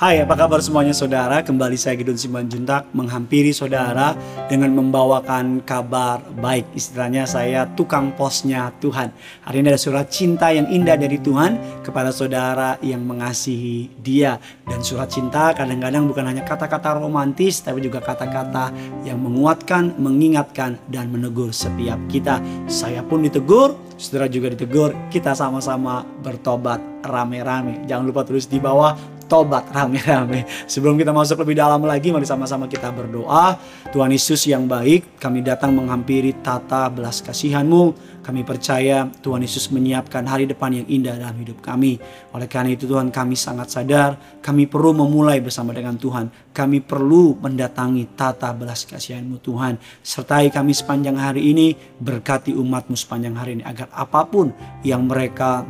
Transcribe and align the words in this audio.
Hai, 0.00 0.16
apa 0.24 0.32
kabar 0.32 0.64
semuanya 0.64 0.96
saudara? 0.96 1.44
Kembali 1.44 1.76
saya 1.76 1.92
Gidon 1.92 2.16
Simanjuntak 2.16 2.88
menghampiri 2.96 3.52
saudara 3.52 4.16
dengan 4.48 4.72
membawakan 4.72 5.60
kabar 5.60 6.24
baik. 6.40 6.72
Istilahnya 6.72 7.28
saya 7.28 7.68
tukang 7.76 8.16
posnya 8.16 8.72
Tuhan. 8.80 9.12
Hari 9.44 9.60
ini 9.60 9.68
ada 9.68 9.76
surat 9.76 10.08
cinta 10.08 10.56
yang 10.56 10.72
indah 10.72 10.96
dari 10.96 11.20
Tuhan 11.20 11.84
kepada 11.84 12.16
saudara 12.16 12.80
yang 12.80 13.04
mengasihi 13.04 13.92
dia. 14.00 14.40
Dan 14.64 14.80
surat 14.80 15.12
cinta 15.12 15.52
kadang-kadang 15.52 16.08
bukan 16.08 16.32
hanya 16.32 16.48
kata-kata 16.48 16.96
romantis, 16.96 17.60
tapi 17.60 17.84
juga 17.84 18.00
kata-kata 18.00 18.72
yang 19.04 19.20
menguatkan, 19.20 20.00
mengingatkan, 20.00 20.80
dan 20.88 21.12
menegur 21.12 21.52
setiap 21.52 22.00
kita. 22.08 22.40
Saya 22.72 23.04
pun 23.04 23.20
ditegur, 23.20 23.76
saudara 24.00 24.32
juga 24.32 24.48
ditegur, 24.48 24.96
kita 25.12 25.36
sama-sama 25.36 26.08
bertobat 26.24 26.80
rame-rame. 27.04 27.84
Jangan 27.84 28.08
lupa 28.08 28.24
tulis 28.24 28.48
di 28.48 28.56
bawah 28.56 29.19
tobat 29.30 29.70
rame-rame. 29.70 30.42
Sebelum 30.66 30.98
kita 30.98 31.14
masuk 31.14 31.46
lebih 31.46 31.54
dalam 31.54 31.86
lagi, 31.86 32.10
mari 32.10 32.26
sama-sama 32.26 32.66
kita 32.66 32.90
berdoa. 32.90 33.54
Tuhan 33.94 34.10
Yesus 34.10 34.50
yang 34.50 34.66
baik, 34.66 35.22
kami 35.22 35.46
datang 35.46 35.70
menghampiri 35.70 36.42
tata 36.42 36.90
belas 36.90 37.22
kasihanmu. 37.22 38.10
Kami 38.20 38.44
percaya 38.44 39.08
Tuhan 39.24 39.40
Yesus 39.40 39.72
menyiapkan 39.72 40.26
hari 40.28 40.44
depan 40.44 40.74
yang 40.76 40.86
indah 40.90 41.16
dalam 41.16 41.40
hidup 41.40 41.62
kami. 41.64 41.96
Oleh 42.36 42.50
karena 42.50 42.74
itu 42.74 42.84
Tuhan 42.84 43.08
kami 43.08 43.32
sangat 43.32 43.72
sadar, 43.72 44.42
kami 44.44 44.68
perlu 44.68 44.92
memulai 44.92 45.40
bersama 45.40 45.72
dengan 45.72 45.96
Tuhan. 45.96 46.28
Kami 46.52 46.84
perlu 46.84 47.38
mendatangi 47.40 48.12
tata 48.18 48.52
belas 48.52 48.84
kasihanmu 48.84 49.40
Tuhan. 49.40 49.80
Sertai 50.04 50.52
kami 50.52 50.76
sepanjang 50.76 51.16
hari 51.16 51.48
ini, 51.48 51.72
berkati 52.02 52.52
umatmu 52.52 52.98
sepanjang 52.98 53.34
hari 53.38 53.50
ini. 53.58 53.64
Agar 53.64 53.88
apa 53.94 54.26
pun 54.28 54.52
yang 54.84 55.08
mereka 55.08 55.64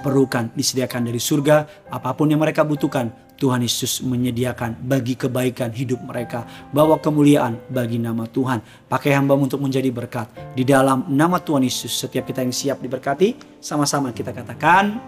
perlukan 0.00 0.54
disediakan 0.54 1.10
dari 1.10 1.20
surga 1.20 1.88
apa 1.90 2.14
pun 2.16 2.30
yang 2.30 2.40
mereka 2.40 2.64
butuhkan 2.64 3.10
Tuhan 3.42 3.66
Yesus 3.66 4.06
menyediakan 4.06 4.86
bagi 4.86 5.18
kebaikan 5.18 5.74
hidup 5.74 5.98
mereka. 6.06 6.46
Bawa 6.70 7.02
kemuliaan 7.02 7.58
bagi 7.66 7.98
nama 7.98 8.22
Tuhan. 8.30 8.86
Pakai 8.86 9.18
hamba 9.18 9.34
untuk 9.34 9.58
menjadi 9.58 9.90
berkat. 9.90 10.30
Di 10.54 10.62
dalam 10.62 11.10
nama 11.10 11.42
Tuhan 11.42 11.66
Yesus 11.66 11.90
setiap 11.90 12.22
kita 12.22 12.46
yang 12.46 12.54
siap 12.54 12.78
diberkati 12.78 13.58
sama-sama 13.58 14.14
kita 14.14 14.30
katakan 14.30 15.02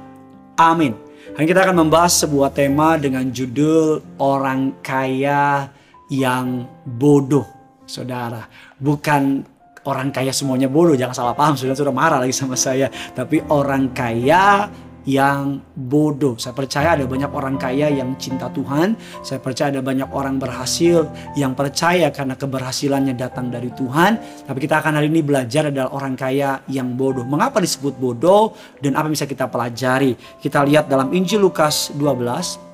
amin. 0.58 0.98
Hari 1.38 1.46
kita 1.46 1.62
akan 1.62 1.86
membahas 1.86 2.26
sebuah 2.26 2.50
tema 2.52 2.98
dengan 2.98 3.30
judul 3.30 4.02
orang 4.18 4.82
kaya 4.82 5.70
yang 6.10 6.66
bodoh 6.84 7.46
saudara. 7.86 8.50
Bukan 8.76 9.53
orang 9.84 10.08
kaya 10.12 10.32
semuanya 10.32 10.68
bodoh 10.68 10.96
jangan 10.96 11.14
salah 11.14 11.34
paham 11.36 11.54
sudah 11.56 11.76
sudah 11.76 11.94
marah 11.94 12.20
lagi 12.20 12.34
sama 12.34 12.56
saya 12.56 12.88
tapi 13.12 13.40
orang 13.48 13.92
kaya 13.92 14.68
yang 15.04 15.60
bodoh. 15.76 16.36
Saya 16.40 16.56
percaya 16.56 16.96
ada 16.96 17.04
banyak 17.04 17.28
orang 17.28 17.60
kaya 17.60 17.92
yang 17.92 18.16
cinta 18.16 18.48
Tuhan. 18.48 18.96
Saya 19.20 19.38
percaya 19.40 19.78
ada 19.78 19.84
banyak 19.84 20.08
orang 20.10 20.40
berhasil 20.40 21.08
yang 21.36 21.52
percaya 21.52 22.08
karena 22.08 22.34
keberhasilannya 22.34 23.14
datang 23.14 23.52
dari 23.52 23.68
Tuhan. 23.72 24.18
Tapi 24.48 24.58
kita 24.64 24.80
akan 24.80 25.00
hari 25.00 25.12
ini 25.12 25.20
belajar 25.20 25.68
adalah 25.68 25.92
orang 25.92 26.16
kaya 26.16 26.64
yang 26.72 26.96
bodoh. 26.96 27.24
Mengapa 27.24 27.60
disebut 27.60 28.00
bodoh 28.00 28.56
dan 28.80 28.96
apa 28.96 29.06
yang 29.08 29.14
bisa 29.14 29.28
kita 29.28 29.46
pelajari? 29.48 30.16
Kita 30.40 30.64
lihat 30.64 30.88
dalam 30.88 31.12
Injil 31.12 31.44
Lukas 31.44 31.92
12 31.92 32.73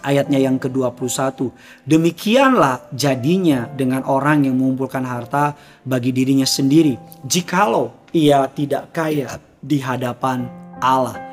ayatnya 0.00 0.40
yang 0.40 0.56
ke-21. 0.56 1.52
Demikianlah 1.84 2.88
jadinya 2.96 3.68
dengan 3.68 4.02
orang 4.08 4.48
yang 4.48 4.56
mengumpulkan 4.56 5.04
harta 5.04 5.54
bagi 5.84 6.10
dirinya 6.10 6.48
sendiri. 6.48 6.96
Jikalau 7.22 7.92
ia 8.16 8.48
tidak 8.48 8.94
kaya 8.96 9.36
di 9.60 9.78
hadapan 9.82 10.48
Allah. 10.80 11.27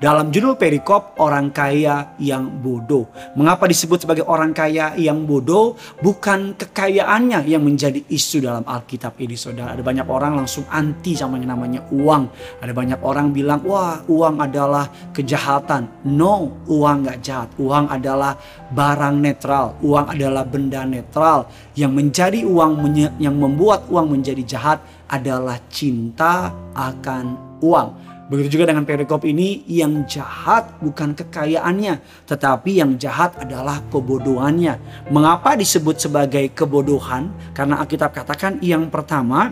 Dalam 0.00 0.32
judul 0.32 0.56
perikop 0.56 1.20
orang 1.20 1.52
kaya 1.52 2.16
yang 2.16 2.64
bodoh. 2.64 3.12
Mengapa 3.36 3.68
disebut 3.68 4.08
sebagai 4.08 4.24
orang 4.24 4.56
kaya 4.56 4.96
yang 4.96 5.28
bodoh? 5.28 5.76
Bukan 6.00 6.56
kekayaannya 6.56 7.44
yang 7.44 7.60
menjadi 7.60 8.00
isu 8.08 8.40
dalam 8.40 8.64
Alkitab 8.64 9.20
ini 9.20 9.36
saudara. 9.36 9.76
Ada 9.76 9.84
banyak 9.84 10.08
orang 10.08 10.40
langsung 10.40 10.64
anti 10.72 11.12
sama 11.12 11.36
yang 11.36 11.52
namanya 11.52 11.84
uang. 11.92 12.32
Ada 12.64 12.72
banyak 12.72 13.00
orang 13.04 13.28
bilang 13.28 13.60
wah 13.68 14.00
uang 14.08 14.40
adalah 14.40 14.88
kejahatan. 15.12 16.08
No 16.08 16.64
uang 16.64 17.04
gak 17.04 17.20
jahat. 17.20 17.52
Uang 17.60 17.92
adalah 17.92 18.40
barang 18.72 19.20
netral. 19.20 19.76
Uang 19.84 20.16
adalah 20.16 20.48
benda 20.48 20.80
netral. 20.88 21.44
Yang 21.76 21.92
menjadi 21.92 22.40
uang 22.48 22.72
yang 23.20 23.36
membuat 23.36 23.84
uang 23.92 24.16
menjadi 24.16 24.48
jahat 24.48 24.80
adalah 25.12 25.60
cinta 25.68 26.48
akan 26.72 27.60
uang. 27.60 28.08
Begitu 28.30 28.56
juga 28.62 28.70
dengan 28.70 28.86
perikop 28.86 29.26
ini 29.26 29.66
yang 29.66 30.06
jahat 30.06 30.78
bukan 30.78 31.18
kekayaannya 31.18 31.98
tetapi 32.30 32.78
yang 32.78 32.94
jahat 32.94 33.34
adalah 33.42 33.82
kebodohannya. 33.90 34.78
Mengapa 35.10 35.58
disebut 35.58 35.98
sebagai 35.98 36.46
kebodohan? 36.54 37.34
Karena 37.50 37.82
Alkitab 37.82 38.14
katakan 38.14 38.62
yang 38.62 38.86
pertama 38.86 39.50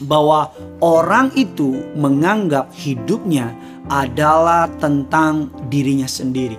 bahwa 0.00 0.56
orang 0.80 1.36
itu 1.36 1.84
menganggap 2.00 2.72
hidupnya 2.72 3.52
adalah 3.92 4.72
tentang 4.80 5.52
dirinya 5.68 6.08
sendiri. 6.08 6.56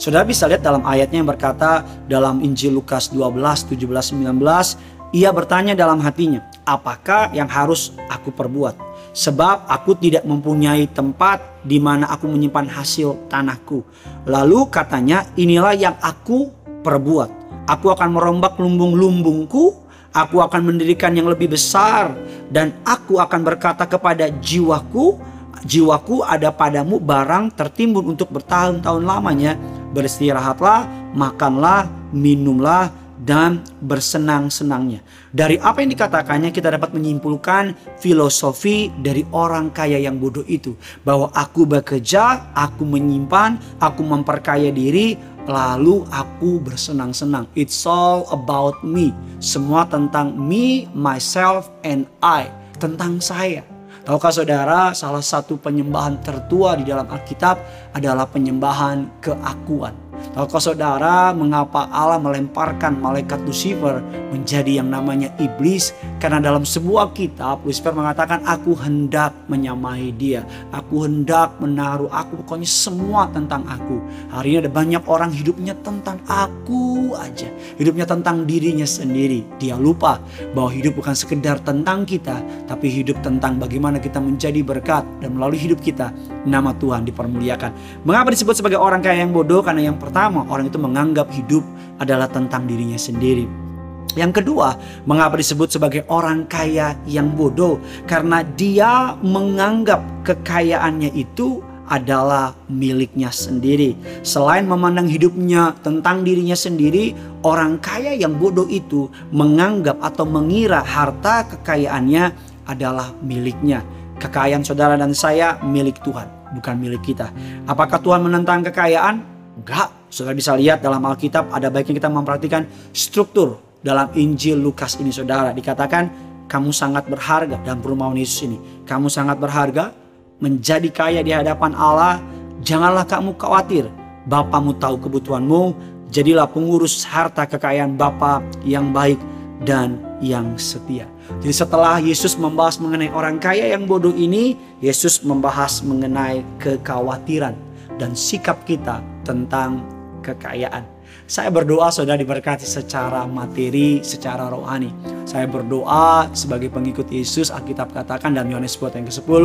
Saudara 0.00 0.24
bisa 0.24 0.48
lihat 0.48 0.64
dalam 0.64 0.80
ayatnya 0.84 1.20
yang 1.20 1.28
berkata 1.28 1.84
dalam 2.08 2.40
Injil 2.40 2.72
Lukas 2.72 3.12
12, 3.12 3.36
17, 3.68 4.16
19. 4.16 5.12
Ia 5.12 5.28
bertanya 5.32 5.76
dalam 5.76 6.00
hatinya, 6.00 6.40
apakah 6.64 7.32
yang 7.36 7.48
harus 7.48 7.92
aku 8.08 8.32
perbuat? 8.32 8.85
Sebab 9.16 9.64
aku 9.64 9.96
tidak 9.96 10.28
mempunyai 10.28 10.84
tempat 10.92 11.64
di 11.64 11.80
mana 11.80 12.04
aku 12.12 12.28
menyimpan 12.28 12.68
hasil 12.68 13.32
tanahku. 13.32 13.80
Lalu 14.28 14.68
katanya, 14.68 15.24
inilah 15.40 15.72
yang 15.72 15.96
aku 16.04 16.52
perbuat. 16.84 17.48
Aku 17.64 17.88
akan 17.88 18.12
merombak 18.12 18.60
lumbung-lumbungku, 18.60 19.72
aku 20.12 20.36
akan 20.44 20.68
mendirikan 20.68 21.16
yang 21.16 21.32
lebih 21.32 21.56
besar, 21.56 22.12
dan 22.52 22.76
aku 22.84 23.16
akan 23.16 23.40
berkata 23.40 23.88
kepada 23.88 24.28
jiwaku, 24.28 25.16
jiwaku 25.64 26.20
ada 26.20 26.52
padamu 26.52 27.00
barang 27.00 27.56
tertimbun 27.56 28.12
untuk 28.12 28.28
bertahun-tahun 28.36 29.02
lamanya. 29.02 29.56
Beristirahatlah, 29.96 31.10
makanlah, 31.16 31.88
minumlah, 32.12 32.92
dan 33.26 33.66
bersenang-senangnya. 33.82 35.02
Dari 35.34 35.58
apa 35.58 35.82
yang 35.82 35.90
dikatakannya 35.90 36.54
kita 36.54 36.70
dapat 36.70 36.94
menyimpulkan 36.94 37.74
filosofi 37.98 38.88
dari 39.02 39.26
orang 39.34 39.74
kaya 39.74 39.98
yang 39.98 40.22
bodoh 40.22 40.46
itu. 40.46 40.78
Bahwa 41.02 41.34
aku 41.34 41.66
bekerja, 41.66 42.54
aku 42.54 42.86
menyimpan, 42.86 43.82
aku 43.82 44.06
memperkaya 44.06 44.70
diri, 44.70 45.18
lalu 45.50 46.06
aku 46.14 46.62
bersenang-senang. 46.62 47.50
It's 47.58 47.82
all 47.82 48.30
about 48.30 48.78
me. 48.86 49.10
Semua 49.42 49.90
tentang 49.90 50.38
me, 50.38 50.86
myself, 50.94 51.66
and 51.82 52.06
I. 52.22 52.46
Tentang 52.78 53.18
saya. 53.18 53.66
Tahukah 54.06 54.30
saudara, 54.30 54.94
salah 54.94 55.18
satu 55.18 55.58
penyembahan 55.58 56.22
tertua 56.22 56.78
di 56.78 56.86
dalam 56.86 57.10
Alkitab 57.10 57.58
adalah 57.90 58.30
penyembahan 58.30 59.18
keakuan. 59.18 60.05
Tahukah 60.36 60.60
saudara 60.60 61.32
mengapa 61.32 61.88
Allah 61.88 62.20
melemparkan 62.20 63.00
malaikat 63.00 63.40
Lucifer 63.48 64.04
menjadi 64.28 64.84
yang 64.84 64.92
namanya 64.92 65.32
iblis? 65.40 65.96
Karena 66.26 66.42
dalam 66.42 66.66
sebuah 66.66 67.14
kitab 67.14 67.62
Lucifer 67.62 67.94
mengatakan 67.94 68.42
aku 68.42 68.74
hendak 68.82 69.30
menyamai 69.46 70.10
dia. 70.10 70.42
Aku 70.74 71.06
hendak 71.06 71.54
menaruh 71.62 72.10
aku. 72.10 72.42
Pokoknya 72.42 72.66
semua 72.66 73.30
tentang 73.30 73.62
aku. 73.62 74.02
Hari 74.34 74.58
ini 74.58 74.66
ada 74.66 74.66
banyak 74.66 75.06
orang 75.06 75.30
hidupnya 75.30 75.78
tentang 75.86 76.18
aku 76.26 77.14
aja. 77.14 77.46
Hidupnya 77.78 78.10
tentang 78.10 78.42
dirinya 78.42 78.82
sendiri. 78.82 79.46
Dia 79.62 79.78
lupa 79.78 80.18
bahwa 80.50 80.74
hidup 80.74 80.98
bukan 80.98 81.14
sekedar 81.14 81.62
tentang 81.62 82.02
kita. 82.02 82.42
Tapi 82.66 82.90
hidup 82.90 83.22
tentang 83.22 83.62
bagaimana 83.62 84.02
kita 84.02 84.18
menjadi 84.18 84.66
berkat. 84.66 85.06
Dan 85.22 85.38
melalui 85.38 85.62
hidup 85.62 85.78
kita 85.78 86.10
nama 86.42 86.74
Tuhan 86.74 87.06
dipermuliakan. 87.06 88.02
Mengapa 88.02 88.34
disebut 88.34 88.58
sebagai 88.58 88.82
orang 88.82 88.98
kaya 88.98 89.22
yang 89.22 89.30
bodoh? 89.30 89.62
Karena 89.62 89.94
yang 89.94 89.94
pertama 89.94 90.42
orang 90.50 90.66
itu 90.66 90.78
menganggap 90.82 91.30
hidup 91.30 91.62
adalah 92.02 92.26
tentang 92.26 92.66
dirinya 92.66 92.98
sendiri. 92.98 93.65
Yang 94.14 94.44
kedua, 94.44 94.78
mengapa 95.04 95.34
disebut 95.34 95.74
sebagai 95.74 96.06
orang 96.06 96.46
kaya 96.46 96.94
yang 97.04 97.34
bodoh? 97.34 97.82
Karena 98.06 98.46
dia 98.46 99.18
menganggap 99.20 100.00
kekayaannya 100.22 101.10
itu 101.12 101.60
adalah 101.86 102.54
miliknya 102.66 103.30
sendiri. 103.30 103.94
Selain 104.26 104.66
memandang 104.66 105.06
hidupnya 105.06 105.74
tentang 105.82 106.26
dirinya 106.26 106.58
sendiri, 106.58 107.14
orang 107.46 107.78
kaya 107.78 108.14
yang 108.14 108.34
bodoh 108.36 108.66
itu 108.66 109.06
menganggap 109.30 109.98
atau 110.02 110.26
mengira 110.26 110.82
harta 110.82 111.46
kekayaannya 111.46 112.34
adalah 112.66 113.14
miliknya. 113.22 113.86
Kekayaan 114.18 114.66
saudara 114.66 114.98
dan 114.98 115.14
saya 115.14 115.60
milik 115.62 116.02
Tuhan, 116.02 116.26
bukan 116.58 116.74
milik 116.80 117.04
kita. 117.06 117.30
Apakah 117.68 118.02
Tuhan 118.02 118.24
menentang 118.24 118.66
kekayaan? 118.66 119.22
Enggak. 119.62 119.88
Saudara 120.10 120.38
bisa 120.38 120.54
lihat 120.54 120.80
dalam 120.80 121.02
Alkitab 121.02 121.50
ada 121.50 121.68
baiknya 121.68 121.98
kita 121.98 122.08
memperhatikan 122.08 122.62
struktur 122.94 123.58
dalam 123.86 124.10
Injil 124.18 124.58
Lukas 124.58 124.98
ini 124.98 125.14
saudara. 125.14 125.54
Dikatakan 125.54 126.10
kamu 126.50 126.74
sangat 126.74 127.06
berharga 127.06 127.62
dalam 127.62 127.78
perumahan 127.78 128.18
Yesus 128.18 128.50
ini. 128.50 128.58
Kamu 128.82 129.06
sangat 129.06 129.38
berharga 129.38 129.94
menjadi 130.42 130.90
kaya 130.90 131.22
di 131.22 131.30
hadapan 131.30 131.70
Allah 131.78 132.18
Janganlah 132.66 133.04
kamu 133.04 133.38
khawatir, 133.38 133.86
Bapamu 134.26 134.74
tahu 134.74 134.98
kebutuhanmu, 134.98 135.76
jadilah 136.10 136.50
pengurus 136.50 137.06
harta 137.06 137.46
kekayaan 137.46 137.94
Bapa 137.94 138.42
yang 138.66 138.90
baik 138.90 139.22
dan 139.62 140.02
yang 140.18 140.56
setia. 140.58 141.06
Jadi 141.38 141.54
setelah 141.54 142.02
Yesus 142.02 142.34
membahas 142.34 142.82
mengenai 142.82 143.12
orang 143.14 143.38
kaya 143.38 143.70
yang 143.70 143.86
bodoh 143.86 144.10
ini, 144.10 144.58
Yesus 144.82 145.22
membahas 145.22 145.84
mengenai 145.86 146.42
kekhawatiran 146.58 147.54
dan 148.02 148.18
sikap 148.18 148.58
kita 148.66 148.98
tentang 149.22 149.84
kekayaan. 150.26 150.95
Saya 151.26 151.50
berdoa 151.50 151.90
saudara 151.90 152.18
diberkati 152.18 152.62
secara 152.62 153.26
materi, 153.26 154.04
secara 154.06 154.46
rohani. 154.46 154.94
Saya 155.26 155.50
berdoa 155.50 156.30
sebagai 156.32 156.70
pengikut 156.70 157.10
Yesus, 157.10 157.50
Alkitab 157.50 157.90
katakan 157.90 158.32
dalam 158.32 158.46
Yohanes 158.52 158.78
10 158.78 159.02
yang 159.02 159.08
ke-10, 159.10 159.44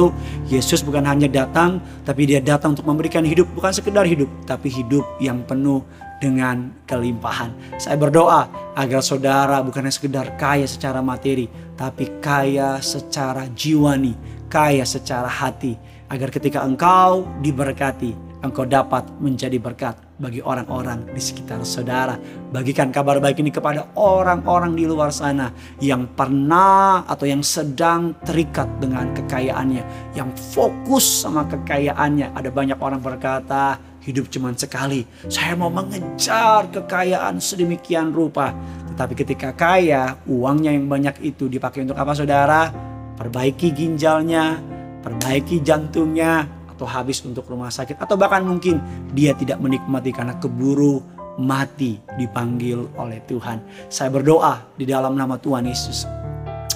Yesus 0.54 0.80
bukan 0.86 1.04
hanya 1.10 1.25
datang, 1.25 1.81
tapi 2.06 2.30
dia 2.30 2.38
datang 2.38 2.78
untuk 2.78 2.86
memberikan 2.86 3.25
hidup, 3.25 3.50
bukan 3.58 3.74
sekedar 3.74 4.06
hidup, 4.06 4.30
tapi 4.46 4.69
hidup 4.69 5.04
yang 5.18 5.42
penuh 5.42 5.81
dengan 6.22 6.69
kelimpahan. 6.86 7.50
Saya 7.81 7.98
berdoa 7.98 8.46
agar 8.78 9.02
saudara 9.02 9.58
bukan 9.66 9.90
hanya 9.90 9.96
sekedar 9.98 10.38
kaya 10.38 10.69
secara 10.69 11.02
materi, 11.02 11.50
tapi 11.74 12.22
kaya 12.22 12.78
secara 12.78 13.50
jiwani, 13.58 14.13
kaya 14.46 14.86
secara 14.86 15.28
hati. 15.28 15.75
Agar 16.13 16.30
ketika 16.30 16.62
engkau 16.62 17.25
diberkati, 17.42 18.13
engkau 18.46 18.69
dapat 18.69 19.10
menjadi 19.18 19.58
berkat 19.58 19.98
bagi 20.21 20.38
orang-orang 20.45 21.09
di 21.09 21.18
sekitar 21.18 21.65
saudara. 21.65 22.13
Bagikan 22.53 22.94
kabar 22.94 23.18
baik 23.18 23.41
ini 23.41 23.50
kepada 23.50 23.89
orang-orang 23.97 24.77
di 24.77 24.85
luar 24.85 25.09
sana 25.09 25.50
yang 25.81 26.06
pernah 26.13 27.01
atau 27.09 27.25
yang 27.25 27.41
sedang 27.41 28.13
terikat 28.21 28.69
dengan 28.77 29.09
kekayaannya, 29.18 30.13
yang 30.13 30.29
fokus 30.53 31.25
sama 31.25 31.50
kekayaannya. 31.50 32.38
Ada 32.38 32.53
banyak 32.53 32.77
orang 32.77 33.01
berkata, 33.01 33.81
hidup 34.06 34.29
cuma 34.29 34.53
sekali. 34.53 35.09
Saya 35.25 35.57
mau 35.57 35.73
mengejar 35.73 36.69
kekayaan 36.69 37.41
sedemikian 37.41 38.13
rupa. 38.13 38.53
Tetapi 38.94 39.13
ketika 39.17 39.50
kaya, 39.57 40.21
uangnya 40.29 40.69
yang 40.77 40.85
banyak 40.85 41.17
itu 41.25 41.50
dipakai 41.50 41.81
untuk 41.89 41.97
apa 41.97 42.13
saudara? 42.13 42.69
Perbaiki 43.17 43.74
ginjalnya, 43.74 44.57
perbaiki 45.01 45.62
jantungnya, 45.65 46.61
atau 46.81 46.89
habis 46.89 47.22
untuk 47.22 47.45
rumah 47.45 47.69
sakit 47.69 48.01
atau 48.01 48.18
bahkan 48.18 48.42
mungkin 48.42 48.81
dia 49.13 49.38
tidak 49.38 49.62
menikmati 49.62 50.10
karena 50.10 50.33
keburu 50.42 50.98
mati 51.38 52.01
dipanggil 52.18 52.89
oleh 52.98 53.22
Tuhan. 53.30 53.62
Saya 53.86 54.10
berdoa 54.10 54.66
di 54.74 54.89
dalam 54.89 55.13
nama 55.13 55.38
Tuhan 55.38 55.69
Yesus 55.69 56.10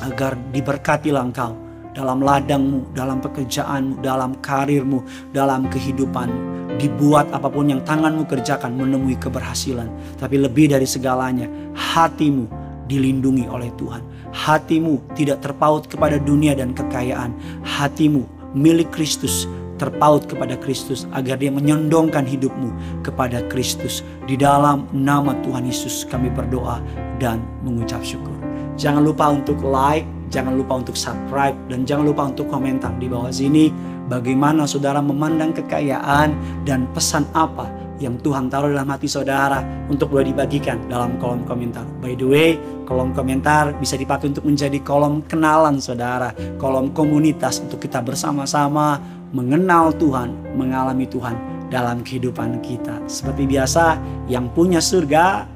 agar 0.05 0.37
diberkatilah 0.53 1.25
engkau 1.25 1.57
dalam 1.97 2.21
ladangmu, 2.21 2.93
dalam 2.93 3.17
pekerjaanmu, 3.17 4.05
dalam 4.05 4.37
karirmu, 4.45 5.01
dalam 5.33 5.65
kehidupanmu. 5.73 6.77
Dibuat 6.77 7.33
apa 7.33 7.49
pun 7.49 7.65
yang 7.65 7.81
tanganmu 7.81 8.29
kerjakan 8.29 8.77
menemui 8.77 9.17
keberhasilan. 9.17 9.89
Tapi 10.21 10.37
lebih 10.37 10.69
dari 10.69 10.85
segalanya, 10.85 11.49
hatimu 11.73 12.45
dilindungi 12.85 13.49
oleh 13.49 13.73
Tuhan. 13.73 14.05
Hatimu 14.35 15.15
tidak 15.15 15.41
terpaut 15.41 15.87
kepada 15.87 16.19
dunia 16.19 16.51
dan 16.53 16.75
kekayaan. 16.75 17.31
Hatimu 17.63 18.34
milik 18.55 18.89
Kristus 18.95 19.45
terpaut 19.75 20.23
kepada 20.23 20.55
Kristus 20.55 21.03
agar 21.11 21.35
dia 21.35 21.51
menyondongkan 21.51 22.23
hidupmu 22.23 22.71
kepada 23.03 23.43
Kristus. 23.51 24.01
Di 24.23 24.39
dalam 24.39 24.87
nama 24.95 25.35
Tuhan 25.43 25.67
Yesus 25.67 26.07
kami 26.07 26.31
berdoa 26.31 26.79
dan 27.19 27.43
mengucap 27.67 27.99
syukur. 28.01 28.33
Jangan 28.79 29.03
lupa 29.03 29.31
untuk 29.31 29.59
like, 29.63 30.07
jangan 30.31 30.55
lupa 30.55 30.79
untuk 30.79 30.95
subscribe, 30.95 31.55
dan 31.67 31.83
jangan 31.83 32.11
lupa 32.11 32.31
untuk 32.31 32.47
komentar 32.47 32.91
di 32.99 33.07
bawah 33.07 33.31
sini 33.31 33.71
bagaimana 34.11 34.67
saudara 34.67 34.99
memandang 34.99 35.55
kekayaan 35.55 36.35
dan 36.67 36.85
pesan 36.93 37.25
apa 37.33 37.67
yang 37.99 38.19
Tuhan 38.19 38.51
taruh 38.51 38.71
dalam 38.71 38.91
hati 38.91 39.07
saudara 39.07 39.63
untuk 39.87 40.11
boleh 40.11 40.31
dibagikan 40.31 40.79
dalam 40.91 41.15
kolom 41.15 41.47
komentar. 41.47 41.87
By 42.03 42.15
the 42.19 42.27
way, 42.27 42.49
kolom 42.83 43.15
komentar 43.15 43.71
bisa 43.79 43.95
dipakai 43.95 44.35
untuk 44.35 44.43
menjadi 44.43 44.79
kolom 44.83 45.23
kenalan 45.25 45.79
saudara, 45.79 46.35
kolom 46.59 46.91
komunitas 46.91 47.63
untuk 47.63 47.83
kita 47.83 48.03
bersama-sama 48.03 48.99
mengenal 49.31 49.95
Tuhan, 49.95 50.31
mengalami 50.55 51.07
Tuhan 51.07 51.35
dalam 51.71 52.03
kehidupan 52.03 52.63
kita. 52.63 53.03
Seperti 53.07 53.47
biasa, 53.47 53.99
yang 54.31 54.51
punya 54.51 54.79
surga, 54.79 55.47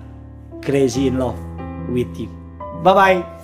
crazy 0.63 1.07
in 1.07 1.19
love 1.19 1.38
with 1.92 2.12
you. 2.19 2.31
Bye-bye. 2.83 3.38